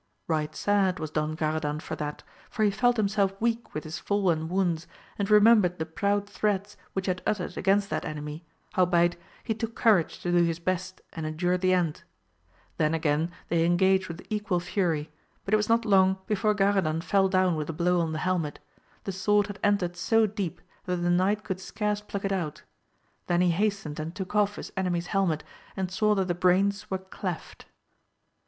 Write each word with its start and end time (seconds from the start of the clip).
Eight 0.33 0.55
sad 0.55 0.99
was 0.99 1.11
Don 1.11 1.35
Garadan 1.35 1.79
for 1.79 1.95
that, 1.97 2.23
for 2.49 2.63
he 2.63 2.71
felt 2.71 2.97
him 2.97 3.07
self 3.07 3.39
weak 3.39 3.75
with 3.75 3.83
his 3.83 3.99
fall 3.99 4.31
and 4.31 4.49
wounds, 4.49 4.87
and 5.19 5.29
remembered 5.29 5.77
the 5.77 5.85
proud 5.85 6.27
threats 6.27 6.75
which 6.93 7.05
he 7.05 7.11
had 7.11 7.21
uttered 7.27 7.55
against 7.55 7.91
that 7.91 8.03
enemy, 8.03 8.43
howbeit 8.73 9.15
he 9.43 9.53
took 9.53 9.75
courage 9.75 10.17
to 10.23 10.31
do 10.31 10.37
his 10.43 10.57
best 10.57 11.01
and 11.13 11.27
endure 11.27 11.55
the 11.55 11.71
end; 11.71 12.01
then 12.77 12.95
again 12.95 13.29
they 13.49 13.63
engaged 13.63 14.07
with 14.07 14.25
equal 14.31 14.59
fury, 14.59 15.11
but 15.45 15.53
it 15.53 15.57
was 15.57 15.69
not 15.69 15.85
long 15.85 16.17
before 16.25 16.55
Garadan 16.55 17.01
fell 17.03 17.29
down 17.29 17.55
with 17.55 17.69
a 17.69 17.73
blow 17.73 18.01
on 18.01 18.11
the 18.11 18.17
helmet, 18.17 18.59
the 19.03 19.11
sword 19.11 19.45
had 19.45 19.59
entered 19.63 19.95
so 19.95 20.25
deep 20.25 20.61
that 20.85 20.95
the 20.95 21.11
knight 21.11 21.43
could 21.43 21.59
scarce 21.59 22.01
pluck 22.01 22.25
it 22.25 22.31
out, 22.31 22.63
then 23.27 23.41
he 23.41 23.51
hastened 23.51 23.99
and 23.99 24.15
took 24.15 24.33
off 24.33 24.55
his 24.55 24.71
enemy's 24.75 25.05
helmet 25.13 25.43
and 25.77 25.91
saw 25.91 26.15
that 26.15 26.27
the 26.27 26.33
brains 26.33 26.89
were 26.89 26.97
cleft. 26.97 27.67